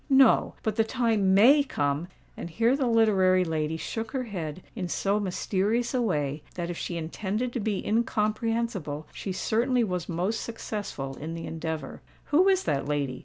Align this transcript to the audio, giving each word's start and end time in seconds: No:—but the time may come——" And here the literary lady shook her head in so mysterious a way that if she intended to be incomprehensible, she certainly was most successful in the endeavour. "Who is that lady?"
No:—but 0.09 0.77
the 0.77 0.83
time 0.83 1.35
may 1.35 1.61
come——" 1.63 2.07
And 2.35 2.49
here 2.49 2.75
the 2.75 2.87
literary 2.87 3.43
lady 3.43 3.77
shook 3.77 4.13
her 4.13 4.23
head 4.23 4.63
in 4.75 4.87
so 4.87 5.19
mysterious 5.19 5.93
a 5.93 6.01
way 6.01 6.41
that 6.55 6.71
if 6.71 6.77
she 6.79 6.97
intended 6.97 7.53
to 7.53 7.59
be 7.59 7.85
incomprehensible, 7.87 9.05
she 9.13 9.31
certainly 9.31 9.83
was 9.83 10.09
most 10.09 10.41
successful 10.41 11.15
in 11.17 11.35
the 11.35 11.45
endeavour. 11.45 12.01
"Who 12.33 12.47
is 12.49 12.63
that 12.63 12.87
lady?" 12.87 13.19